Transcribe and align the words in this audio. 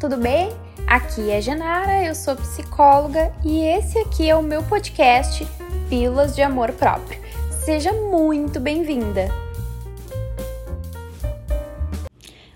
tudo 0.00 0.16
bem? 0.16 0.48
Aqui 0.86 1.30
é 1.30 1.42
Genara, 1.42 2.02
eu 2.02 2.14
sou 2.14 2.34
psicóloga 2.34 3.30
e 3.44 3.60
esse 3.60 3.98
aqui 3.98 4.30
é 4.30 4.34
o 4.34 4.42
meu 4.42 4.62
podcast 4.62 5.46
Pílulas 5.90 6.34
de 6.34 6.40
Amor 6.40 6.72
Próprio. 6.72 7.20
Seja 7.50 7.92
muito 7.92 8.58
bem-vinda! 8.58 9.28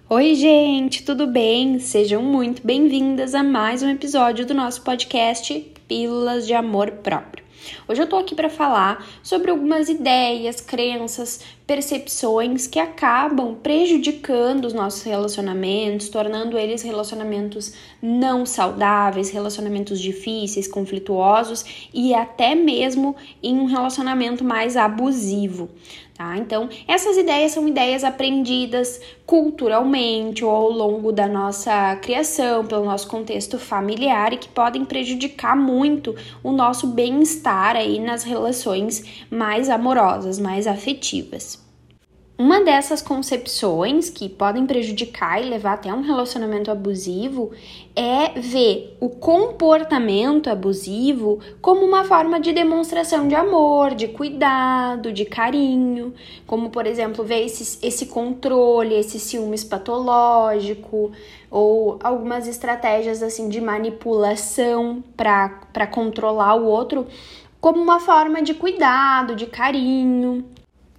Oi, 0.09 0.34
gente, 0.34 1.05
tudo 1.05 1.27
bem? 1.27 1.79
Sejam 1.79 2.23
muito 2.23 2.66
bem-vindas 2.66 3.34
a 3.34 3.43
mais 3.43 3.83
um 3.83 3.91
episódio 3.91 4.47
do 4.47 4.55
nosso 4.55 4.80
podcast 4.80 5.55
Pílulas 5.87 6.47
de 6.47 6.55
Amor 6.55 6.92
Próprio. 6.92 7.44
Hoje 7.89 8.02
eu 8.02 8.07
tô 8.07 8.16
aqui 8.16 8.34
para 8.34 8.48
falar 8.48 9.07
sobre 9.23 9.50
algumas 9.50 9.89
ideias, 9.89 10.61
crenças, 10.61 11.41
percepções 11.66 12.66
que 12.66 12.79
acabam 12.79 13.55
prejudicando 13.55 14.66
os 14.66 14.73
nossos 14.73 15.02
relacionamentos, 15.02 16.09
tornando 16.09 16.59
eles 16.59 16.82
relacionamentos 16.82 17.73
não 18.02 18.45
saudáveis, 18.45 19.30
relacionamentos 19.30 20.01
difíceis, 20.01 20.69
conflituosos 20.69 21.88
e 21.93 22.15
até 22.15 22.55
mesmo 22.55 23.16
em 23.43 23.59
um 23.59 23.65
relacionamento 23.65 24.45
mais 24.45 24.77
abusivo. 24.77 25.71
Tá? 26.15 26.38
Então, 26.38 26.68
essas 26.87 27.16
ideias 27.16 27.51
são 27.51 27.66
ideias 27.66 28.05
aprendidas 28.05 29.01
culturalmente 29.27 30.45
ou 30.45 30.51
ao 30.51 30.71
longo 30.71 31.10
da 31.10 31.27
nossa 31.27 31.96
criação, 31.96 32.65
pelo 32.65 32.84
nosso 32.84 33.09
contexto 33.09 33.59
familiar 33.59 34.32
e 34.32 34.37
que 34.37 34.48
podem 34.48 34.84
prejudicar 34.84 35.57
muito 35.57 36.15
o 36.41 36.52
nosso 36.52 36.87
bem-estar 36.87 37.44
aí 37.51 37.98
nas 37.98 38.23
relações 38.23 39.25
mais 39.30 39.69
amorosas, 39.69 40.39
mais 40.39 40.66
afetivas. 40.66 41.65
Uma 42.37 42.61
dessas 42.65 43.01
concepções 43.01 44.11
que 44.11 44.29
podem 44.29 44.66
prejudicar 44.66 45.41
e 45.41 45.49
levar 45.49 45.75
até 45.75 45.95
um 45.95 46.01
relacionamento 46.01 46.69
abusivo 46.69 47.52
é 47.95 48.41
ver 48.41 48.96
o 48.99 49.09
comportamento 49.09 50.51
abusivo 50.51 51.38
como 51.63 51.87
uma 51.87 52.02
forma 52.02 52.41
de 52.41 52.52
demonstração 52.52 53.29
de 53.29 53.37
amor, 53.37 53.95
de 53.95 54.09
cuidado, 54.09 55.13
de 55.13 55.24
carinho, 55.24 56.13
como 56.45 56.71
por 56.71 56.88
exemplo 56.88 57.23
ver 57.23 57.46
esse, 57.46 57.79
esse 57.87 58.07
controle, 58.07 58.96
esse 58.96 59.21
ciúmes 59.21 59.63
patológico 59.63 61.13
ou 61.49 62.01
algumas 62.02 62.49
estratégias 62.49 63.23
assim 63.23 63.49
de 63.49 63.61
manipulação 63.61 65.05
para 65.16 65.87
controlar 65.87 66.56
o 66.56 66.65
outro 66.65 67.06
como 67.65 67.81
uma 67.81 67.98
forma 67.98 68.43
de 68.43 68.53
cuidado, 68.53 69.34
de 69.34 69.47
carinho. 69.47 70.44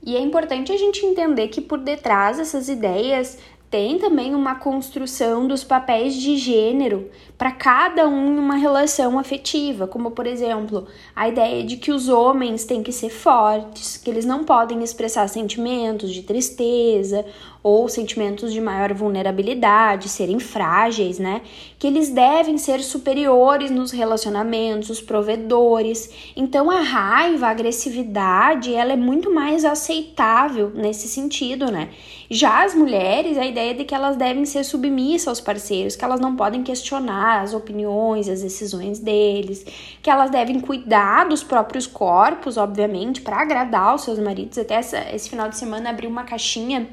E 0.01 0.15
é 0.15 0.19
importante 0.19 0.71
a 0.71 0.77
gente 0.77 1.05
entender 1.05 1.49
que 1.49 1.61
por 1.61 1.77
detrás 1.77 2.37
dessas 2.37 2.67
ideias 2.67 3.37
tem 3.69 3.99
também 3.99 4.33
uma 4.33 4.55
construção 4.55 5.47
dos 5.47 5.63
papéis 5.63 6.15
de 6.15 6.37
gênero 6.37 7.11
para 7.37 7.51
cada 7.51 8.07
um 8.07 8.33
em 8.33 8.39
uma 8.39 8.55
relação 8.55 9.19
afetiva, 9.19 9.85
como 9.85 10.09
por 10.09 10.25
exemplo, 10.25 10.87
a 11.15 11.27
ideia 11.27 11.63
de 11.63 11.77
que 11.77 11.91
os 11.91 12.09
homens 12.09 12.65
têm 12.65 12.81
que 12.81 12.91
ser 12.91 13.09
fortes, 13.09 13.97
que 13.97 14.09
eles 14.09 14.25
não 14.25 14.43
podem 14.43 14.81
expressar 14.81 15.27
sentimentos 15.27 16.11
de 16.11 16.23
tristeza 16.23 17.23
ou 17.61 17.87
sentimentos 17.87 18.51
de 18.51 18.61
maior 18.61 18.91
vulnerabilidade, 18.91 20.09
serem 20.09 20.39
frágeis, 20.39 21.19
né? 21.19 21.41
Que 21.85 21.89
eles 21.89 22.09
devem 22.09 22.57
ser 22.57 22.81
superiores 22.81 23.69
nos 23.69 23.91
relacionamentos, 23.91 24.89
os 24.89 25.01
provedores. 25.01 26.09
Então 26.35 26.71
a 26.71 26.79
raiva, 26.79 27.45
a 27.45 27.51
agressividade, 27.51 28.73
ela 28.73 28.93
é 28.93 28.95
muito 28.95 29.31
mais 29.31 29.63
aceitável 29.63 30.71
nesse 30.73 31.07
sentido, 31.07 31.71
né? 31.71 31.89
Já 32.27 32.63
as 32.63 32.73
mulheres, 32.73 33.37
a 33.37 33.45
ideia 33.45 33.75
de 33.75 33.83
que 33.83 33.93
elas 33.93 34.17
devem 34.17 34.47
ser 34.47 34.63
submissas 34.63 35.27
aos 35.27 35.39
parceiros, 35.39 35.95
que 35.95 36.03
elas 36.03 36.19
não 36.19 36.35
podem 36.35 36.63
questionar 36.63 37.43
as 37.43 37.53
opiniões, 37.53 38.27
as 38.27 38.41
decisões 38.41 38.97
deles, 38.97 39.63
que 40.01 40.09
elas 40.09 40.31
devem 40.31 40.59
cuidar 40.59 41.29
dos 41.29 41.43
próprios 41.43 41.85
corpos, 41.85 42.57
obviamente, 42.57 43.21
para 43.21 43.37
agradar 43.37 43.93
os 43.93 44.01
seus 44.01 44.17
maridos. 44.17 44.57
Até 44.57 44.73
essa, 44.73 44.97
esse 45.13 45.29
final 45.29 45.49
de 45.49 45.55
semana 45.55 45.91
abri 45.91 46.07
uma 46.07 46.23
caixinha 46.23 46.87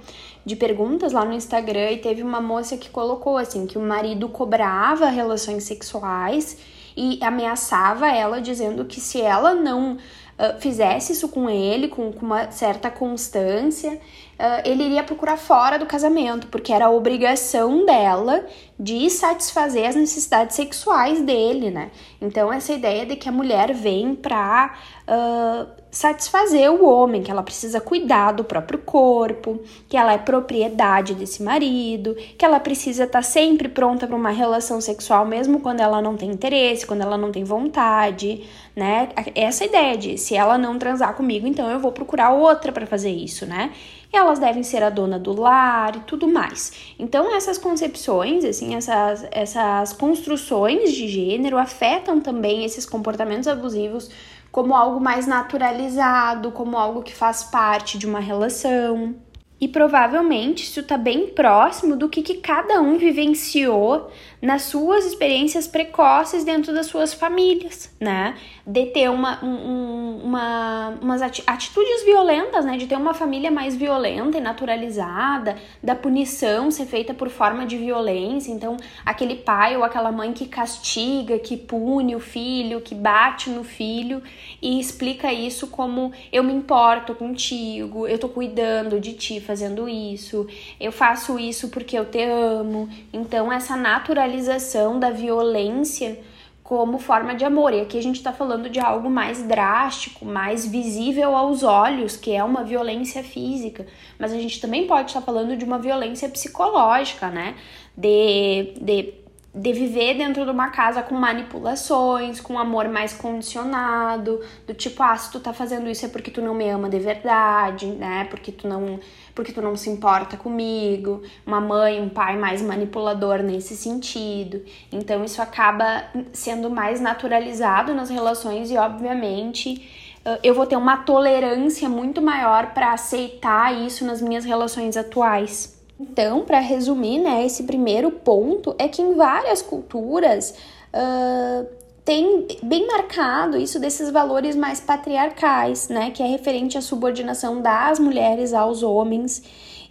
de 0.45 0.57
perguntas 0.57 1.13
lá 1.13 1.25
no 1.25 1.33
Instagram 1.33 1.93
e 1.93 1.99
teve 1.99 2.23
uma 2.23 2.41
moça 2.41 2.77
que 2.77 2.91
colocou 2.91 3.37
assim 3.37 3.67
que 3.67 3.79
o 3.79 3.81
marido 3.81 4.29
cobrava 4.29 5.07
relações 5.07 5.65
sexuais 5.65 6.59
e 6.97 7.19
ameaçava 7.23 8.11
ela 8.11 8.41
dizendo 8.41 8.85
que 8.85 9.01
se 9.01 9.21
ela 9.21 9.55
não 9.55 9.95
uh, 9.95 10.61
fizesse 10.61 11.13
isso 11.13 11.29
com 11.29 11.49
ele 11.49 11.89
com, 11.89 12.13
com 12.13 12.27
uma 12.27 12.51
certa 12.51 12.91
constância, 12.91 13.93
uh, 13.93 14.63
ele 14.65 14.85
iria 14.85 15.03
procurar 15.03 15.37
fora 15.37 15.79
do 15.79 15.87
casamento, 15.87 16.49
porque 16.49 16.73
era 16.73 16.91
obrigação 16.91 17.87
dela 17.87 18.45
de 18.83 19.09
satisfazer 19.09 19.87
as 19.87 19.95
necessidades 19.95 20.57
sexuais 20.57 21.21
dele, 21.21 21.71
né? 21.71 21.93
Então, 22.21 22.53
essa 22.53 22.73
ideia 22.73 23.07
de 23.07 23.15
que 23.15 23.29
a 23.29 23.33
mulher 23.33 23.73
vem 23.73 24.13
pra 24.13 24.75
uh, 25.07 25.69
satisfazer 25.89 26.69
o 26.69 26.85
homem, 26.85 27.23
que 27.23 27.31
ela 27.31 27.45
precisa 27.45 27.81
cuidar 27.81 28.33
do 28.33 28.43
próprio 28.43 28.81
corpo, 28.81 29.61
que 29.89 29.97
ela 29.97 30.13
é 30.13 30.19
propriedade 30.19 31.15
desse 31.15 31.45
marido, 31.45 32.17
que 32.37 32.45
ela 32.45 32.59
precisa 32.59 33.05
estar 33.05 33.21
tá 33.21 33.23
sempre 33.23 33.69
pronta 33.69 34.05
para 34.05 34.17
uma 34.17 34.31
relação 34.31 34.81
sexual, 34.81 35.25
mesmo 35.25 35.61
quando 35.61 35.79
ela 35.79 36.03
não 36.03 36.17
tem 36.17 36.31
interesse, 36.31 36.85
quando 36.85 37.03
ela 37.03 37.17
não 37.17 37.31
tem 37.31 37.45
vontade, 37.45 38.45
né? 38.75 39.11
Essa 39.37 39.65
ideia 39.65 39.97
de 39.97 40.19
se 40.19 40.35
ela 40.35 40.59
não 40.59 40.77
transar 40.77 41.15
comigo, 41.15 41.47
então 41.47 41.71
eu 41.71 41.79
vou 41.79 41.93
procurar 41.93 42.31
outra 42.31 42.73
para 42.73 42.85
fazer 42.85 43.11
isso, 43.11 43.47
né? 43.47 43.71
Elas 44.13 44.39
devem 44.39 44.63
ser 44.63 44.83
a 44.83 44.91
dona 44.91 45.19
do 45.19 45.33
lar 45.33 45.97
e 45.97 46.01
tudo 46.01 46.29
mais. 46.29 46.95
Então, 46.99 47.35
essas 47.35 47.57
concepções, 47.57 48.45
assim, 48.45 48.75
essas, 48.75 49.27
essas 49.31 49.93
construções 49.93 50.93
de 50.93 51.09
gênero 51.09 51.57
afetam 51.59 52.21
também 52.21 52.65
esses 52.65 52.85
comportamentos 52.85 53.49
abusivos 53.49 54.11
como 54.53 54.77
algo 54.77 55.01
mais 55.01 55.27
naturalizado, 55.27 56.53
como 56.53 56.77
algo 56.77 57.03
que 57.03 57.15
faz 57.15 57.43
parte 57.43 57.97
de 57.97 58.07
uma 58.07 58.21
relação. 58.21 59.15
E 59.59 59.67
provavelmente 59.67 60.65
isso 60.65 60.81
está 60.81 60.99
bem 60.99 61.29
próximo 61.29 61.97
do 61.97 62.09
que, 62.09 62.21
que 62.21 62.35
cada 62.35 62.81
um 62.81 62.99
vivenciou 62.99 64.11
nas 64.43 64.63
suas 64.63 65.07
experiências 65.07 65.69
precoces 65.69 66.43
dentro 66.43 66.75
das 66.75 66.87
suas 66.87 67.15
famílias, 67.15 67.95
né? 68.01 68.35
De 68.67 68.87
ter 68.87 69.09
uma, 69.09 69.43
um, 69.45 70.21
uma, 70.25 70.99
umas 71.01 71.23
atitudes 71.23 72.05
violentas, 72.05 72.65
né? 72.65 72.77
De 72.77 72.89
ter 72.89 72.97
uma 72.97 73.15
família 73.15 73.53
mais 73.53 73.77
violenta 73.77 74.39
e 74.39 74.41
naturalizada, 74.41 75.57
da 75.81 75.95
punição 75.95 76.73
ser 76.73 76.87
feita 76.87 77.15
por 77.15 77.29
forma 77.29 77.65
de 77.65 77.79
violência. 77.79 78.51
Então, 78.51 78.77
aquele 79.07 79.37
pai 79.37 79.77
ou 79.77 79.85
aquela 79.85 80.11
mãe 80.11 80.33
que 80.33 80.49
castiga, 80.49 81.39
que 81.39 81.57
pune 81.57 82.17
o 82.17 82.21
filho, 82.21 82.81
que 82.81 82.97
bate 82.97 83.49
no 83.49 83.63
filho 83.63 84.21
e 84.61 84.81
explica 84.81 85.33
isso 85.33 85.69
como 85.69 86.13
eu 86.33 86.43
me 86.43 86.53
importo 86.53 87.15
contigo, 87.15 88.09
eu 88.09 88.19
tô 88.19 88.29
cuidando 88.29 88.99
de 88.99 89.13
ti 89.13 89.41
fazendo 89.41 89.89
isso, 89.89 90.49
eu 90.81 90.91
faço 90.91 91.39
isso 91.39 91.69
porque 91.69 91.97
eu 91.97 92.07
te 92.07 92.25
amo. 92.25 92.89
Então, 93.13 93.53
essa 93.53 93.77
naturalização 93.77 94.32
naturalização 94.33 94.99
da 94.99 95.11
violência 95.11 96.19
como 96.63 96.99
forma 96.99 97.35
de 97.35 97.45
amor. 97.45 97.75
E 97.75 97.81
aqui 97.81 97.99
a 97.99 98.03
gente 98.03 98.17
está 98.17 98.33
falando 98.33 98.71
de 98.71 98.81
algo 98.81 99.11
mais 99.11 99.43
drástico, 99.43 100.25
mais 100.25 100.67
visível 100.67 101.37
aos 101.37 101.63
olhos, 101.63 102.17
que 102.17 102.33
é 102.33 102.43
uma 102.43 102.65
violência 102.65 103.23
física. 103.23 103.87
Mas 104.19 104.33
a 104.33 104.37
gente 104.37 104.61
também 104.61 104.87
pode 104.87 105.11
estar 105.11 105.21
falando 105.21 105.57
de 105.57 105.65
uma 105.65 105.79
violência 105.79 106.29
psicológica, 106.29 107.29
né? 107.29 107.57
De, 107.97 108.75
de 108.81 109.15
de 109.55 109.73
viver 109.73 110.15
dentro 110.15 110.45
de 110.45 110.51
uma 110.51 110.71
casa 110.71 111.03
com 111.03 111.15
manipulações, 111.15 112.41
com 112.41 112.59
amor 112.59 112.89
mais 112.89 113.13
condicionado, 113.13 114.41
do 114.67 114.73
tipo, 114.73 115.03
ah, 115.03 115.15
se 115.15 115.31
tu 115.31 115.39
tá 115.41 115.53
fazendo 115.53 115.91
isso 115.91 116.07
é 116.07 116.09
porque 116.09 116.31
tu 116.31 116.41
não 116.41 116.55
me 116.55 116.69
ama 116.71 116.89
de 116.89 116.99
verdade, 116.99 117.87
né? 117.87 118.27
Porque 118.31 118.51
tu 118.51 118.67
não, 118.67 118.99
porque 119.35 119.53
tu 119.53 119.61
não 119.61 119.77
se 119.77 119.91
importa 119.91 120.39
comigo. 120.39 121.23
Uma 121.47 121.61
mãe, 121.61 122.01
um 122.01 122.09
pai 122.09 122.39
mais 122.39 122.63
manipulador 122.63 123.43
nesse 123.43 123.77
sentido. 123.77 124.63
Então 124.91 125.23
isso 125.23 125.43
acaba 125.43 126.05
sendo 126.33 126.71
mais 126.71 126.99
naturalizado 126.99 127.93
nas 127.95 128.09
relações 128.09 128.71
e 128.71 128.77
obviamente 128.79 130.19
eu 130.43 130.55
vou 130.55 130.67
ter 130.67 130.77
uma 130.77 130.99
tolerância 130.99 131.89
muito 131.89 132.23
maior 132.23 132.73
para 132.73 132.93
aceitar 132.93 133.75
isso 133.75 134.05
nas 134.05 134.23
minhas 134.23 134.45
relações 134.45 134.97
atuais. 134.97 135.82
Então, 135.99 136.45
para 136.45 136.59
resumir, 136.59 137.19
né, 137.19 137.45
esse 137.45 137.63
primeiro 137.65 138.11
ponto 138.11 138.75
é 138.79 138.89
que 138.89 139.01
em 139.01 139.15
várias 139.15 139.63
culturas 139.63 140.55
uh, 140.93 141.67
tem 142.05 142.47
bem 142.63 142.87
marcado 142.87 143.57
isso 143.57 143.79
desses 143.79 144.11
valores 144.11 144.57
mais 144.57 144.81
patriarcais, 144.81 145.89
né, 145.89 146.11
que 146.11 146.23
é 146.23 146.27
referente 146.27 146.77
à 146.77 146.81
subordinação 146.81 147.61
das 147.61 147.99
mulheres 147.99 148.53
aos 148.53 148.83
homens. 148.83 149.43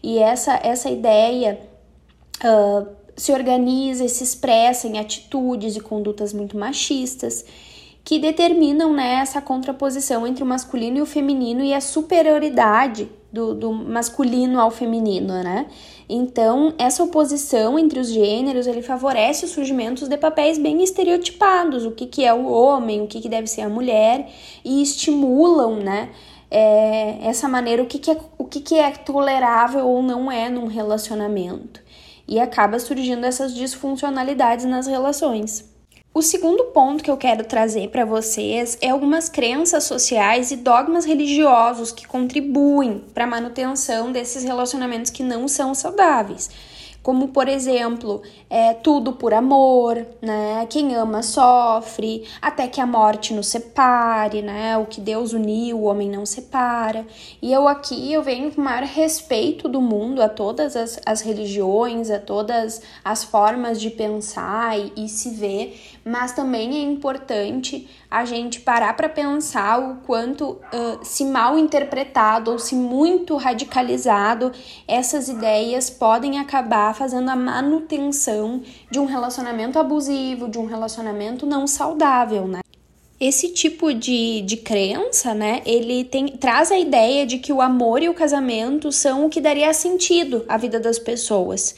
E 0.04 0.18
essa 0.20 0.60
essa 0.64 0.90
ideia 0.90 1.60
uh, 2.44 2.88
se 3.16 3.32
organiza 3.32 4.04
e 4.04 4.10
se 4.10 4.24
expressa 4.24 4.88
em 4.88 5.00
atitudes 5.00 5.76
e 5.76 5.80
condutas 5.80 6.34
muito 6.34 6.58
machistas 6.58 7.46
que 8.04 8.18
determinam 8.20 8.94
né, 8.94 9.16
essa 9.22 9.42
contraposição 9.42 10.26
entre 10.26 10.44
o 10.44 10.48
masculino 10.48 10.98
e 10.98 11.02
o 11.02 11.06
feminino 11.06 11.64
e 11.64 11.74
a 11.74 11.80
superioridade 11.80 13.10
do, 13.32 13.54
do 13.54 13.72
masculino 13.72 14.60
ao 14.60 14.70
feminino, 14.70 15.42
né? 15.42 15.68
Então, 16.10 16.74
essa 16.78 17.02
oposição 17.04 17.80
entre 17.80 18.00
os 18.00 18.10
gêneros, 18.10 18.68
ele 18.68 18.82
favorece 18.82 19.46
o 19.46 19.48
surgimento 19.48 20.08
de 20.10 20.18
papéis 20.18 20.58
bem 20.58 20.84
estereotipados, 20.84 21.86
o 21.86 21.92
que, 21.92 22.06
que 22.06 22.26
é 22.26 22.34
o 22.34 22.46
homem, 22.52 23.02
o 23.02 23.08
que, 23.08 23.22
que 23.22 23.30
deve 23.30 23.48
ser 23.48 23.62
a 23.62 23.70
mulher, 23.70 24.30
e 24.66 24.82
estimulam, 24.82 25.78
né, 25.78 26.10
é, 26.50 27.18
essa 27.26 27.48
maneira, 27.48 27.82
o, 27.82 27.86
que, 27.86 27.98
que, 27.98 28.12
é, 28.12 28.18
o 28.38 28.44
que, 28.44 28.60
que 28.60 28.76
é 28.76 28.92
tolerável 28.92 29.88
ou 29.88 30.04
não 30.04 30.30
é 30.30 30.50
num 30.50 30.68
relacionamento. 30.68 31.82
E 32.28 32.40
acaba 32.40 32.78
surgindo 32.78 33.26
essas 33.26 33.56
disfuncionalidades 33.56 34.66
nas 34.66 34.88
relações. 34.88 35.71
O 36.14 36.22
segundo 36.22 36.66
ponto 36.66 37.02
que 37.02 37.10
eu 37.10 37.16
quero 37.16 37.46
trazer 37.46 37.90
para 37.90 38.04
vocês 38.04 38.78
é 38.82 38.90
algumas 38.90 39.30
crenças 39.30 39.86
sociais 39.86 40.52
e 40.52 40.58
dogmas 40.58 41.06
religiosos 41.06 41.94
que 41.94 42.06
contribuem 42.06 43.02
para 43.14 43.24
a 43.24 43.28
manutenção 43.28 44.12
desses 44.12 44.44
relacionamentos 44.44 45.10
que 45.10 45.24
não 45.24 45.48
são 45.48 45.74
saudáveis 45.74 46.50
como 47.04 47.30
por 47.30 47.48
exemplo, 47.48 48.22
é, 48.50 48.74
tudo 48.74 49.14
por 49.14 49.34
amor, 49.34 50.06
né? 50.22 50.68
Quem 50.70 50.96
ama 50.96 51.24
sofre, 51.24 52.28
até 52.42 52.68
que 52.68 52.80
a 52.80 52.86
morte 52.86 53.34
nos 53.34 53.48
separe, 53.48 54.42
né? 54.42 54.78
O 54.78 54.86
que 54.86 55.02
Deus 55.02 55.34
uniu, 55.34 55.80
o 55.80 55.84
homem 55.84 56.10
não 56.10 56.26
separa. 56.26 57.06
E 57.42 57.52
eu 57.52 57.68
aqui 57.68 58.14
eu 58.14 58.22
venho 58.22 58.52
com 58.52 58.62
o 58.62 58.64
maior 58.64 58.84
respeito 58.84 59.68
do 59.68 59.82
mundo 59.82 60.22
a 60.22 60.30
todas 60.30 60.76
as, 60.76 61.00
as 61.06 61.22
religiões, 61.22 62.12
a 62.12 62.20
todas 62.20 62.82
as 63.04 63.24
formas 63.24 63.82
de 63.82 63.90
pensar 63.90 64.78
e, 64.78 65.06
e 65.06 65.10
se 65.10 65.32
ver, 65.32 65.80
mas 66.06 66.34
também 66.34 66.76
é 66.76 66.82
importante 66.82 67.90
a 68.10 68.26
gente 68.26 68.60
parar 68.60 68.94
para 68.96 69.08
pensar 69.08 69.80
o 69.80 69.96
quanto, 70.06 70.52
uh, 70.52 71.00
se 71.02 71.24
mal 71.24 71.58
interpretado 71.58 72.52
ou 72.52 72.60
se 72.60 72.76
muito 72.76 73.38
radicalizado, 73.38 74.52
essas 74.86 75.30
ideias 75.30 75.90
podem 75.90 76.38
acabar 76.38 76.91
fazendo 76.94 77.30
a 77.30 77.36
manutenção 77.36 78.62
de 78.90 79.00
um 79.00 79.06
relacionamento 79.06 79.80
abusivo, 79.80 80.50
de 80.50 80.58
um 80.58 80.66
relacionamento 80.66 81.46
não 81.46 81.68
saudável, 81.68 82.48
né? 82.48 82.62
Esse 83.20 83.50
tipo 83.50 83.94
de, 83.94 84.42
de 84.42 84.58
crença, 84.58 85.36
né, 85.36 85.62
ele 85.64 86.04
tem, 86.04 86.30
traz 86.30 86.72
a 86.72 86.80
ideia 86.80 87.24
de 87.24 87.38
que 87.38 87.54
o 87.54 87.62
amor 87.62 88.02
e 88.02 88.10
o 88.10 88.16
casamento 88.16 88.92
são 88.92 89.28
o 89.28 89.30
que 89.30 89.40
daria 89.40 89.72
sentido 89.76 90.44
à 90.48 90.58
vida 90.58 90.80
das 90.80 90.98
pessoas 90.98 91.76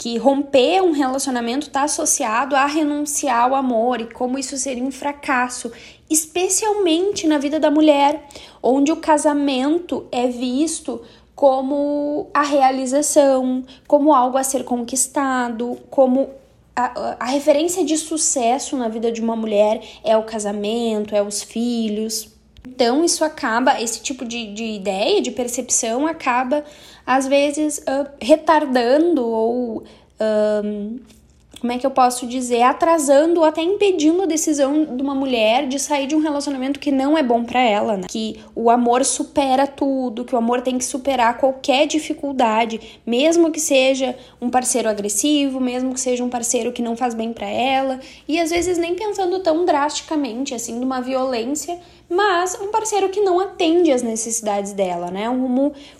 que 0.00 0.16
romper 0.16 0.80
um 0.80 0.92
relacionamento 0.92 1.66
está 1.66 1.82
associado 1.82 2.56
a 2.56 2.64
renunciar 2.64 3.42
ao 3.42 3.54
amor 3.54 4.00
e 4.00 4.06
como 4.06 4.38
isso 4.38 4.56
seria 4.56 4.82
um 4.82 4.90
fracasso, 4.90 5.70
especialmente 6.08 7.26
na 7.26 7.36
vida 7.36 7.60
da 7.60 7.70
mulher, 7.70 8.26
onde 8.62 8.90
o 8.90 8.96
casamento 8.96 10.06
é 10.10 10.26
visto 10.26 11.02
como 11.40 12.28
a 12.34 12.42
realização, 12.42 13.64
como 13.88 14.12
algo 14.12 14.36
a 14.36 14.44
ser 14.44 14.62
conquistado, 14.62 15.78
como 15.88 16.28
a, 16.76 17.16
a, 17.18 17.24
referência 17.24 17.82
de 17.82 17.96
sucesso 17.96 18.76
na 18.76 18.88
vida 18.88 19.10
de 19.10 19.22
uma 19.22 19.34
mulher 19.34 19.80
é 20.04 20.14
o 20.18 20.22
casamento, 20.22 21.14
é 21.14 21.22
os 21.22 21.42
filhos. 21.42 22.28
Então, 22.68 23.02
isso 23.02 23.24
acaba, 23.24 23.80
esse 23.80 24.02
tipo 24.02 24.22
de, 24.26 24.52
de 24.52 24.64
ideia, 24.64 25.22
de 25.22 25.30
percepção, 25.30 26.06
acaba, 26.06 26.62
às 27.06 27.26
vezes, 27.26 27.78
uh, 27.78 28.06
retardando 28.20 29.26
ou. 29.26 29.78
Uh, 30.20 31.00
como 31.60 31.72
é 31.72 31.78
que 31.78 31.86
eu 31.86 31.90
posso 31.90 32.26
dizer, 32.26 32.62
atrasando 32.62 33.40
ou 33.40 33.46
até 33.46 33.62
impedindo 33.62 34.22
a 34.22 34.26
decisão 34.26 34.96
de 34.96 35.02
uma 35.02 35.14
mulher 35.14 35.68
de 35.68 35.78
sair 35.78 36.06
de 36.06 36.14
um 36.14 36.20
relacionamento 36.20 36.80
que 36.80 36.90
não 36.90 37.16
é 37.16 37.22
bom 37.22 37.44
para 37.44 37.60
ela, 37.60 37.96
né? 37.98 38.06
Que 38.08 38.40
o 38.54 38.70
amor 38.70 39.04
supera 39.04 39.66
tudo, 39.66 40.24
que 40.24 40.34
o 40.34 40.38
amor 40.38 40.62
tem 40.62 40.78
que 40.78 40.84
superar 40.84 41.36
qualquer 41.36 41.86
dificuldade, 41.86 43.00
mesmo 43.06 43.50
que 43.50 43.60
seja 43.60 44.16
um 44.40 44.48
parceiro 44.48 44.88
agressivo, 44.88 45.60
mesmo 45.60 45.92
que 45.92 46.00
seja 46.00 46.24
um 46.24 46.30
parceiro 46.30 46.72
que 46.72 46.82
não 46.82 46.96
faz 46.96 47.14
bem 47.14 47.32
para 47.32 47.48
ela, 47.48 48.00
e 48.26 48.40
às 48.40 48.50
vezes 48.50 48.78
nem 48.78 48.94
pensando 48.94 49.38
tão 49.40 49.64
drasticamente 49.64 50.54
assim 50.54 50.78
de 50.78 50.84
uma 50.84 51.00
violência 51.00 51.78
mas 52.10 52.58
um 52.60 52.72
parceiro 52.72 53.08
que 53.08 53.20
não 53.20 53.38
atende 53.38 53.92
às 53.92 54.02
necessidades 54.02 54.72
dela, 54.72 55.12
né? 55.12 55.26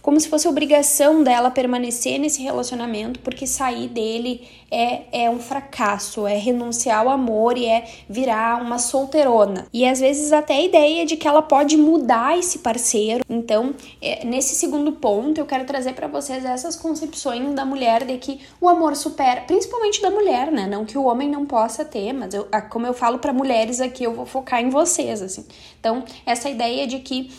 Como 0.03 0.19
se 0.19 0.29
fosse 0.29 0.49
obrigação 0.49 1.23
dela 1.23 1.53
permanecer 1.53 2.19
nesse 2.19 2.43
relacionamento, 2.43 3.21
porque 3.21 3.47
sair 3.47 3.87
dele 3.87 4.43
é, 4.71 5.25
é 5.25 5.31
um 5.31 5.39
fracasso, 5.39 6.27
é 6.27 6.37
renunciar 6.37 7.01
ao 7.01 7.09
amor 7.09 7.59
e 7.59 7.67
é 7.67 7.89
virar 8.09 8.63
uma 8.63 8.79
solteirona. 8.79 9.67
E 9.73 9.85
às 9.87 10.01
vezes 10.01 10.33
até 10.33 10.55
a 10.55 10.63
ideia 10.63 11.05
de 11.05 11.17
que 11.17 11.27
ela 11.27 11.43
pode 11.43 11.77
mudar 11.77 12.39
esse 12.39 12.61
parceiro. 12.61 13.25
Então, 13.29 13.75
é, 14.01 14.25
nesse 14.25 14.55
segundo 14.55 14.93
ponto, 14.93 15.39
eu 15.39 15.47
quero 15.47 15.65
trazer 15.65 15.95
para 15.95 16.07
vocês 16.07 16.45
essas 16.45 16.77
concepções 16.77 17.55
da 17.55 17.65
mulher 17.65 18.05
de 18.05 18.17
que 18.19 18.41
o 18.61 18.69
amor 18.69 18.95
supera, 18.95 19.43
principalmente 19.43 20.01
da 20.01 20.11
mulher, 20.11 20.53
né? 20.53 20.67
Não 20.67 20.85
que 20.85 20.97
o 20.97 21.05
homem 21.05 21.29
não 21.29 21.47
possa 21.47 21.85
ter, 21.85 22.13
mas 22.13 22.35
eu, 22.35 22.47
como 22.69 22.87
eu 22.87 22.95
falo 22.95 23.19
para 23.19 23.33
mulheres 23.33 23.81
aqui, 23.81 24.05
eu 24.05 24.15
vou 24.15 24.27
focar 24.27 24.61
em 24.61 24.71
vocês, 24.71 25.23
assim. 25.23 25.45
Então, 25.79 26.05
essa 26.25 26.49
ideia 26.49 26.87
de 26.87 26.99
que 27.01 27.31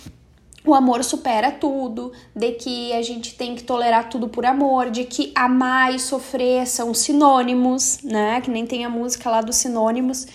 o 0.65 0.73
amor 0.75 1.03
supera 1.03 1.51
tudo, 1.51 2.11
de 2.35 2.51
que 2.51 2.93
a 2.93 3.01
gente 3.01 3.35
tem 3.35 3.55
que 3.55 3.63
tolerar 3.63 4.09
tudo 4.09 4.29
por 4.29 4.45
amor, 4.45 4.89
de 4.91 5.05
que 5.05 5.31
amar 5.33 5.93
e 5.93 5.99
sofrer 5.99 6.67
são 6.67 6.93
sinônimos, 6.93 7.99
né? 8.03 8.41
Que 8.41 8.51
nem 8.51 8.65
tem 8.65 8.85
a 8.85 8.89
música 8.89 9.29
lá 9.29 9.41
dos 9.41 9.55
sinônimos. 9.55 10.27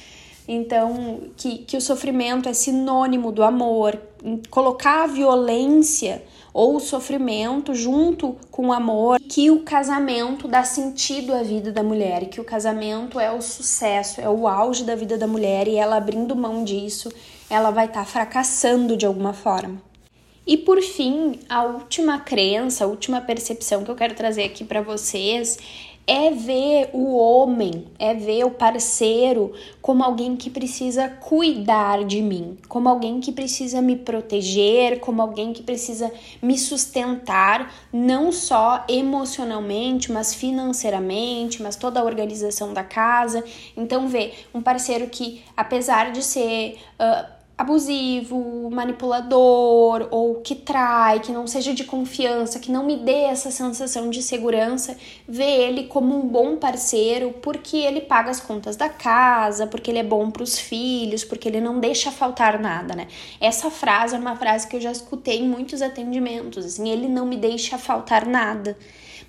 Então, 0.49 1.21
que, 1.37 1.59
que 1.59 1.77
o 1.77 1.81
sofrimento 1.81 2.49
é 2.49 2.53
sinônimo 2.53 3.33
do 3.33 3.43
amor. 3.43 3.99
Colocar 4.51 5.05
a 5.05 5.07
violência 5.07 6.23
ou 6.53 6.77
o 6.77 6.81
sofrimento 6.81 7.75
junto 7.75 8.35
com 8.51 8.69
o 8.69 8.73
amor, 8.73 9.21
que 9.21 9.51
o 9.51 9.61
casamento 9.63 10.49
dá 10.49 10.65
sentido 10.65 11.35
à 11.35 11.43
vida 11.43 11.71
da 11.71 11.83
mulher, 11.83 12.31
que 12.31 12.41
o 12.41 12.45
casamento 12.45 13.21
é 13.21 13.31
o 13.31 13.43
sucesso, 13.43 14.21
é 14.23 14.29
o 14.29 14.49
auge 14.49 14.83
da 14.83 14.97
vida 14.97 15.19
da 15.19 15.27
mulher 15.27 15.69
e 15.69 15.77
ela 15.77 15.97
abrindo 15.97 16.35
mão 16.35 16.65
disso, 16.65 17.13
ela 17.51 17.71
vai 17.71 17.85
estar 17.85 18.01
tá 18.01 18.07
fracassando 18.07 18.97
de 18.97 19.05
alguma 19.05 19.35
forma. 19.35 19.86
E 20.47 20.57
por 20.57 20.81
fim, 20.81 21.41
a 21.49 21.65
última 21.65 22.21
crença, 22.21 22.85
a 22.85 22.87
última 22.87 23.21
percepção 23.21 23.83
que 23.83 23.91
eu 23.91 23.97
quero 23.97 24.15
trazer 24.15 24.45
aqui 24.45 24.65
para 24.65 24.81
vocês 24.81 25.59
é 26.07 26.31
ver 26.31 26.91
o 26.93 27.17
homem, 27.17 27.85
é 27.99 28.15
ver 28.15 28.45
o 28.45 28.51
parceiro 28.53 29.53
como 29.83 30.05
alguém 30.05 30.37
que 30.37 30.49
precisa 30.49 31.09
cuidar 31.09 32.05
de 32.05 32.23
mim, 32.23 32.57
como 32.69 32.89
alguém 32.89 33.19
que 33.19 33.33
precisa 33.33 33.83
me 33.83 33.97
proteger, 33.97 35.01
como 35.01 35.21
alguém 35.21 35.53
que 35.53 35.65
precisa 35.65 36.13
me 36.41 36.57
sustentar, 36.57 37.75
não 37.93 38.31
só 38.31 38.85
emocionalmente, 38.89 40.13
mas 40.13 40.33
financeiramente, 40.33 41.61
mas 41.61 41.75
toda 41.75 41.99
a 41.99 42.05
organização 42.05 42.73
da 42.73 42.85
casa. 42.85 43.43
Então, 43.77 44.07
ver 44.07 44.47
um 44.55 44.63
parceiro 44.63 45.09
que, 45.09 45.43
apesar 45.57 46.13
de 46.13 46.23
ser. 46.23 46.79
Uh, 47.01 47.36
abusivo, 47.59 48.71
manipulador 48.71 50.09
ou 50.11 50.37
que 50.43 50.55
trai, 50.55 51.21
que 51.21 51.33
não 51.33 51.47
seja 51.47 51.73
de 51.73 51.85
confiança, 51.85 52.61
que 52.61 52.71
não 52.71 52.85
me 52.85 52.97
dê 52.97 53.23
essa 53.25 53.51
sensação 53.51 54.11
de 54.11 54.23
segurança, 54.23 54.97
ver 55.27 55.69
ele 55.69 55.85
como 55.85 56.15
um 56.15 56.29
bom 56.29 56.57
parceiro 56.57 57.35
porque 57.41 57.79
ele 57.79 58.03
paga 58.03 58.31
as 58.31 58.41
contas 58.41 58.77
da 58.77 58.91
casa, 58.91 59.67
porque 59.67 59.91
ele 59.91 59.99
é 59.99 60.05
bom 60.05 60.31
para 60.31 60.43
os 60.43 60.59
filhos, 60.59 61.25
porque 61.25 61.49
ele 61.49 61.61
não 61.61 61.81
deixa 61.81 62.11
faltar 62.11 62.59
nada, 62.61 62.95
né? 62.95 63.09
Essa 63.41 63.71
frase 63.71 64.15
é 64.15 64.19
uma 64.19 64.37
frase 64.37 64.69
que 64.69 64.77
eu 64.77 64.81
já 64.81 64.93
escutei 64.93 65.39
em 65.39 65.49
muitos 65.49 65.81
atendimentos, 65.81 66.65
assim, 66.65 66.91
ele 66.91 67.09
não 67.09 67.25
me 67.25 67.37
deixa 67.37 67.79
faltar 67.79 68.27
nada 68.27 68.77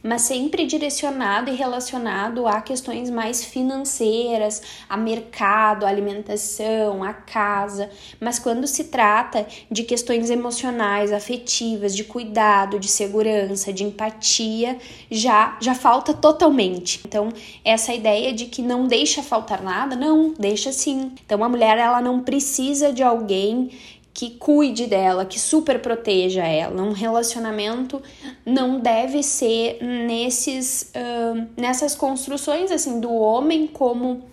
mas 0.07 0.21
sempre 0.21 0.65
direcionado 0.65 1.51
e 1.51 1.53
relacionado 1.53 2.47
a 2.47 2.61
questões 2.61 3.09
mais 3.09 3.43
financeiras, 3.43 4.61
a 4.87 4.95
mercado, 4.95 5.85
a 5.85 5.89
alimentação, 5.89 7.03
a 7.03 7.11
casa. 7.11 7.89
Mas 8.17 8.39
quando 8.39 8.65
se 8.65 8.85
trata 8.85 9.45
de 9.69 9.83
questões 9.83 10.29
emocionais, 10.29 11.11
afetivas, 11.11 11.93
de 11.93 12.05
cuidado, 12.05 12.79
de 12.79 12.87
segurança, 12.87 13.73
de 13.73 13.83
empatia, 13.83 14.77
já 15.11 15.57
já 15.59 15.75
falta 15.75 16.13
totalmente. 16.13 17.01
Então, 17.05 17.27
essa 17.65 17.93
ideia 17.93 18.31
de 18.31 18.45
que 18.45 18.61
não 18.61 18.87
deixa 18.87 19.21
faltar 19.21 19.61
nada, 19.61 19.93
não, 19.93 20.33
deixa 20.39 20.71
sim. 20.71 21.11
Então, 21.25 21.43
a 21.43 21.49
mulher 21.49 21.77
ela 21.77 22.01
não 22.01 22.21
precisa 22.21 22.93
de 22.93 23.03
alguém 23.03 23.71
que 24.17 24.31
cuide 24.31 24.87
dela, 24.87 25.27
que 25.27 25.39
super 25.39 25.79
proteja 25.79 26.43
ela. 26.43 26.81
Um 26.81 26.91
relacionamento 26.91 28.01
não 28.43 28.79
deve 28.79 29.21
ser 29.21 29.77
nesses, 29.79 30.91
uh, 30.95 31.47
nessas 31.55 31.93
construções 31.93 32.71
assim 32.71 32.99
do 32.99 33.13
homem 33.13 33.67
como 33.67 34.23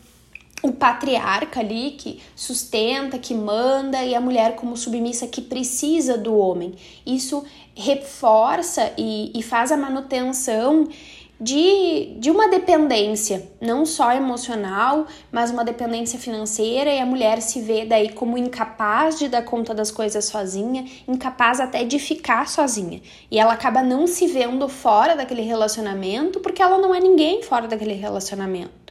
o 0.62 0.72
patriarca 0.72 1.60
ali 1.60 1.90
que 1.98 2.22
sustenta, 2.34 3.18
que 3.18 3.34
manda, 3.34 4.02
e 4.02 4.14
a 4.14 4.22
mulher 4.22 4.56
como 4.56 4.74
submissa 4.74 5.26
que 5.26 5.42
precisa 5.42 6.16
do 6.16 6.34
homem. 6.34 6.72
Isso 7.04 7.44
reforça 7.76 8.90
e, 8.96 9.38
e 9.38 9.42
faz 9.42 9.70
a 9.70 9.76
manutenção 9.76 10.88
de, 11.40 12.14
de 12.18 12.30
uma 12.30 12.48
dependência, 12.48 13.50
não 13.60 13.84
só 13.84 14.12
emocional, 14.12 15.06
mas 15.32 15.50
uma 15.50 15.64
dependência 15.64 16.18
financeira, 16.18 16.90
e 16.90 17.00
a 17.00 17.06
mulher 17.06 17.42
se 17.42 17.60
vê 17.60 17.84
daí 17.84 18.10
como 18.12 18.38
incapaz 18.38 19.18
de 19.18 19.28
dar 19.28 19.42
conta 19.42 19.74
das 19.74 19.90
coisas 19.90 20.24
sozinha, 20.24 20.84
incapaz 21.06 21.60
até 21.60 21.84
de 21.84 21.98
ficar 21.98 22.48
sozinha. 22.48 23.02
E 23.30 23.38
ela 23.38 23.52
acaba 23.52 23.82
não 23.82 24.06
se 24.06 24.26
vendo 24.26 24.68
fora 24.68 25.16
daquele 25.16 25.42
relacionamento 25.42 26.40
porque 26.40 26.62
ela 26.62 26.78
não 26.78 26.94
é 26.94 27.00
ninguém 27.00 27.42
fora 27.42 27.66
daquele 27.66 27.94
relacionamento 27.94 28.84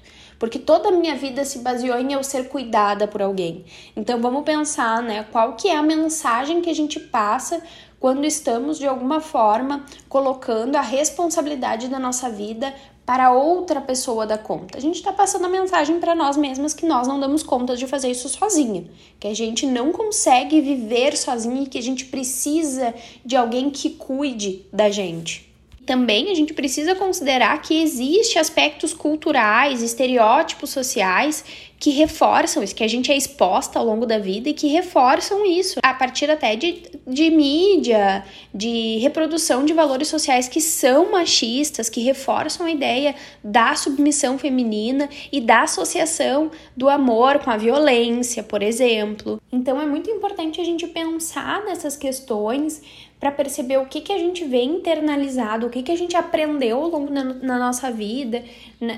porque 0.43 0.59
toda 0.59 0.89
a 0.89 0.91
minha 0.91 1.15
vida 1.15 1.45
se 1.45 1.59
baseou 1.59 1.97
em 1.97 2.11
eu 2.11 2.21
ser 2.21 2.49
cuidada 2.49 3.07
por 3.07 3.21
alguém. 3.21 3.63
Então 3.95 4.19
vamos 4.19 4.43
pensar, 4.43 5.01
né, 5.01 5.25
qual 5.31 5.53
que 5.53 5.69
é 5.69 5.77
a 5.77 5.81
mensagem 5.81 6.59
que 6.59 6.69
a 6.69 6.75
gente 6.75 6.99
passa 6.99 7.63
quando 8.03 8.25
estamos 8.25 8.77
de 8.77 8.85
alguma 8.85 9.21
forma 9.21 9.85
colocando 10.09 10.75
a 10.75 10.81
responsabilidade 10.81 11.87
da 11.87 11.97
nossa 11.97 12.29
vida 12.29 12.75
para 13.05 13.31
outra 13.31 13.79
pessoa 13.79 14.27
dar 14.27 14.39
conta. 14.39 14.77
A 14.77 14.81
gente 14.81 14.95
está 14.95 15.13
passando 15.13 15.45
a 15.45 15.49
mensagem 15.49 16.01
para 16.01 16.13
nós 16.13 16.35
mesmas 16.35 16.73
que 16.73 16.85
nós 16.85 17.07
não 17.07 17.17
damos 17.17 17.43
conta 17.43 17.77
de 17.77 17.87
fazer 17.87 18.11
isso 18.11 18.27
sozinha, 18.27 18.83
que 19.17 19.27
a 19.29 19.33
gente 19.33 19.65
não 19.65 19.93
consegue 19.93 20.59
viver 20.59 21.15
sozinha 21.15 21.63
e 21.63 21.65
que 21.65 21.77
a 21.77 21.81
gente 21.81 22.03
precisa 22.07 22.93
de 23.23 23.37
alguém 23.37 23.69
que 23.69 23.91
cuide 23.91 24.65
da 24.73 24.89
gente. 24.89 25.52
Também 25.85 26.31
a 26.31 26.33
gente 26.33 26.53
precisa 26.53 26.95
considerar 26.95 27.61
que 27.61 27.81
existe 27.81 28.39
aspectos 28.39 28.93
culturais, 28.93 29.81
estereótipos 29.81 30.69
sociais 30.69 31.43
que 31.83 31.89
reforçam 31.89 32.63
isso, 32.63 32.73
que 32.73 32.83
a 32.85 32.87
gente 32.87 33.11
é 33.11 33.17
exposta 33.17 33.77
ao 33.77 33.85
longo 33.85 34.05
da 34.05 34.17
vida 34.17 34.47
e 34.47 34.53
que 34.53 34.67
reforçam 34.67 35.45
isso, 35.45 35.81
a 35.83 35.93
partir 35.93 36.31
até 36.31 36.55
de, 36.55 36.81
de 37.05 37.29
mídia, 37.29 38.23
de 38.53 38.99
reprodução 38.99 39.65
de 39.65 39.73
valores 39.73 40.07
sociais 40.07 40.47
que 40.47 40.61
são 40.61 41.11
machistas, 41.11 41.89
que 41.89 41.99
reforçam 41.99 42.65
a 42.65 42.71
ideia 42.71 43.13
da 43.43 43.75
submissão 43.75 44.37
feminina 44.37 45.09
e 45.29 45.41
da 45.41 45.63
associação 45.63 46.51
do 46.77 46.87
amor 46.87 47.39
com 47.39 47.51
a 47.51 47.57
violência, 47.57 48.43
por 48.43 48.63
exemplo. 48.63 49.41
Então 49.51 49.81
é 49.81 49.85
muito 49.85 50.09
importante 50.09 50.61
a 50.61 50.63
gente 50.63 50.87
pensar 50.87 51.65
nessas 51.65 51.97
questões 51.97 52.81
para 53.23 53.31
perceber 53.31 53.77
o 53.77 53.85
que, 53.85 54.01
que 54.01 54.11
a 54.11 54.17
gente 54.17 54.43
vê 54.43 54.61
internalizado, 54.63 55.65
o 55.65 55.69
que, 55.69 55.81
que 55.81 55.93
a 55.93 55.95
gente 55.95 56.13
aprendeu 56.13 56.83
ao 56.83 56.89
longo 56.89 57.09
da 57.09 57.23
na 57.23 57.57
nossa 57.57 57.89
vida, 57.89 58.43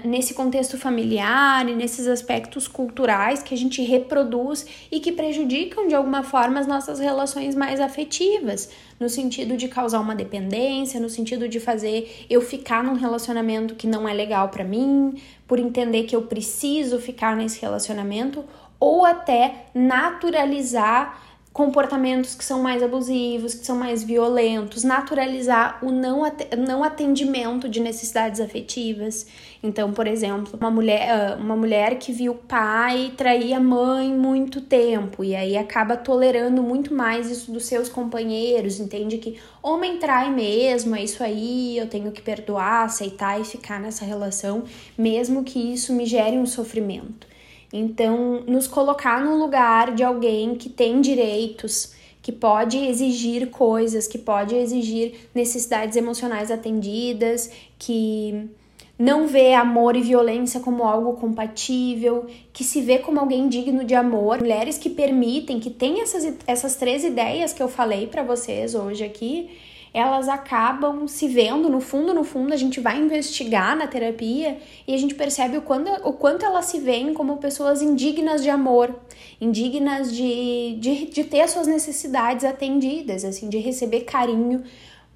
nesse 0.03 0.33
contexto 0.33 0.79
familiar 0.79 1.69
e 1.69 1.75
nesses 1.75 2.07
aspectos 2.07 2.67
culturais 2.67 3.43
que 3.43 3.53
a 3.53 3.57
gente 3.57 3.83
reproduz 3.83 4.65
e 4.91 4.99
que 4.99 5.11
prejudicam 5.11 5.87
de 5.87 5.93
alguma 5.93 6.23
forma 6.23 6.59
as 6.59 6.65
nossas 6.65 6.97
relações 6.97 7.53
mais 7.53 7.79
afetivas, 7.79 8.71
no 8.99 9.09
sentido 9.09 9.55
de 9.55 9.67
causar 9.67 9.99
uma 9.99 10.15
dependência, 10.15 10.99
no 10.99 11.07
sentido 11.07 11.47
de 11.47 11.59
fazer 11.59 12.25
eu 12.27 12.41
ficar 12.41 12.83
num 12.83 12.95
relacionamento 12.95 13.75
que 13.75 13.85
não 13.85 14.09
é 14.09 14.13
legal 14.13 14.49
para 14.49 14.63
mim, 14.63 15.21
por 15.47 15.59
entender 15.59 16.05
que 16.05 16.15
eu 16.15 16.23
preciso 16.23 16.97
ficar 16.97 17.35
nesse 17.35 17.61
relacionamento 17.61 18.43
ou 18.79 19.05
até 19.05 19.67
naturalizar 19.71 21.24
comportamentos 21.55 22.35
que 22.35 22.43
são 22.43 22.61
mais 22.61 22.83
abusivos, 22.83 23.55
que 23.55 23.65
são 23.65 23.77
mais 23.77 24.03
violentos, 24.03 24.83
naturalizar 24.83 25.79
o 25.81 25.89
não, 25.89 26.83
atendimento 26.83 27.69
de 27.69 27.79
necessidades 27.79 28.41
afetivas. 28.41 29.25
Então, 29.63 29.93
por 29.93 30.05
exemplo, 30.05 30.59
uma 30.59 30.69
mulher, 30.69 31.09
ah, 31.09 31.37
uma 31.39 31.55
mulher 31.55 31.97
que 31.97 32.11
viu 32.11 32.33
o 32.33 32.35
pai 32.35 33.13
trair 33.15 33.53
a 33.53 33.59
mãe 33.61 34.13
muito 34.13 34.59
tempo 34.59 35.23
e 35.23 35.33
aí 35.33 35.55
acaba 35.55 35.95
tolerando 35.95 36.61
muito 36.61 36.93
mais 36.93 37.31
isso 37.31 37.49
dos 37.53 37.65
seus 37.65 37.87
companheiros, 37.87 38.81
entende 38.81 39.17
que 39.17 39.39
homem 39.63 39.97
trai 39.97 40.29
mesmo, 40.29 40.93
é 40.93 41.05
isso 41.05 41.23
aí, 41.23 41.77
eu 41.77 41.87
tenho 41.87 42.11
que 42.11 42.21
perdoar, 42.21 42.83
aceitar 42.83 43.39
e 43.39 43.45
ficar 43.45 43.79
nessa 43.79 44.03
relação, 44.03 44.65
mesmo 44.97 45.41
que 45.41 45.73
isso 45.73 45.93
me 45.93 46.05
gere 46.05 46.37
um 46.37 46.45
sofrimento. 46.45 47.33
Então, 47.71 48.41
nos 48.47 48.67
colocar 48.67 49.23
no 49.23 49.37
lugar 49.37 49.93
de 49.93 50.03
alguém 50.03 50.55
que 50.55 50.69
tem 50.69 51.01
direitos, 51.01 51.93
que 52.21 52.31
pode 52.31 52.77
exigir 52.77 53.49
coisas, 53.51 54.07
que 54.07 54.17
pode 54.17 54.55
exigir 54.55 55.29
necessidades 55.33 55.95
emocionais 55.95 56.49
atendidas, 56.49 57.51
que 57.77 58.49
não 58.97 59.27
vê 59.27 59.53
amor 59.53 59.95
e 59.95 60.01
violência 60.01 60.59
como 60.59 60.85
algo 60.85 61.13
compatível, 61.13 62.25
que 62.53 62.63
se 62.63 62.81
vê 62.81 62.97
como 62.97 63.19
alguém 63.19 63.49
digno 63.49 63.83
de 63.83 63.93
amor. 63.93 64.39
Mulheres 64.39 64.77
que 64.77 64.89
permitem, 64.89 65.59
que 65.59 65.69
têm 65.69 66.01
essas, 66.01 66.33
essas 66.47 66.75
três 66.77 67.03
ideias 67.03 67.51
que 67.51 67.61
eu 67.61 67.67
falei 67.67 68.07
para 68.07 68.23
vocês 68.23 68.73
hoje 68.73 69.03
aqui, 69.03 69.49
elas 69.95 70.27
acabam 70.27 71.07
se 71.07 71.25
vendo, 71.25 71.69
no 71.69 71.79
fundo, 71.79 72.13
no 72.13 72.25
fundo, 72.25 72.53
a 72.53 72.57
gente 72.57 72.81
vai 72.81 72.99
investigar 72.99 73.77
na 73.77 73.87
terapia 73.87 74.57
e 74.85 74.93
a 74.93 74.97
gente 74.97 75.15
percebe 75.15 75.57
o 75.57 75.61
quanto, 75.61 75.89
o 76.05 76.11
quanto 76.11 76.43
elas 76.43 76.65
se 76.65 76.81
veem 76.81 77.13
como 77.13 77.37
pessoas 77.37 77.81
indignas 77.81 78.43
de 78.43 78.49
amor, 78.49 78.93
indignas 79.39 80.13
de, 80.13 80.75
de, 80.81 81.05
de 81.05 81.23
ter 81.23 81.47
suas 81.47 81.65
necessidades 81.65 82.43
atendidas, 82.43 83.23
assim, 83.23 83.47
de 83.47 83.57
receber 83.57 84.01
carinho, 84.01 84.65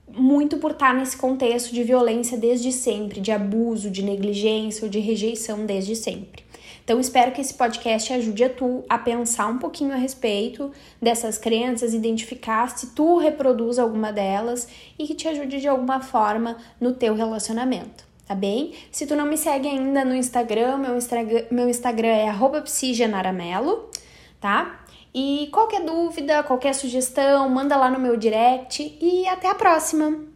muito 0.07 0.55
por 0.59 0.71
estar 0.71 0.95
nesse 0.95 1.17
contexto 1.17 1.74
de 1.74 1.83
violência 1.83 2.38
desde 2.38 2.71
sempre, 2.71 3.19
de 3.19 3.33
abuso, 3.33 3.91
de 3.91 4.01
negligência 4.01 4.86
ou 4.86 4.89
de 4.89 5.00
rejeição 5.00 5.65
desde 5.65 5.93
sempre. 5.93 6.49
Então, 6.89 7.00
espero 7.00 7.31
que 7.31 7.39
esse 7.39 7.53
podcast 7.53 8.12
ajude 8.12 8.43
a 8.43 8.50
tu 8.50 8.84
a 8.89 8.98
pensar 8.98 9.46
um 9.46 9.60
pouquinho 9.60 9.93
a 9.93 9.96
respeito 9.96 10.72
dessas 11.00 11.38
crenças, 11.38 11.93
identificar 11.93 12.67
se 12.75 12.96
tu 12.96 13.19
reproduz 13.19 13.77
alguma 13.77 14.12
delas 14.12 14.67
e 14.98 15.05
que 15.05 15.13
te 15.13 15.27
ajude 15.27 15.62
de 15.62 15.67
alguma 15.67 16.01
forma 16.01 16.58
no 16.81 16.91
teu 16.91 17.13
relacionamento. 17.13 18.03
Tá 18.25 18.34
bem? 18.34 18.74
Se 18.91 19.05
tu 19.05 19.15
não 19.15 19.27
me 19.27 19.38
segue 19.38 19.67
ainda 19.67 20.03
no 20.03 20.15
Instagram, 20.15 20.77
meu 20.77 20.98
Instagram, 20.98 21.46
meu 21.51 21.69
Instagram 21.69 22.08
é 22.08 22.62
psigenaramelo, 22.62 23.91
tá? 24.41 24.79
E 25.13 25.48
qualquer 25.51 25.86
dúvida, 25.86 26.41
qualquer 26.41 26.74
sugestão, 26.74 27.48
manda 27.50 27.77
lá 27.77 27.91
no 27.91 28.00
meu 28.00 28.17
direct 28.17 28.98
e 29.00 29.27
até 29.27 29.48
a 29.48 29.53
próxima! 29.53 30.28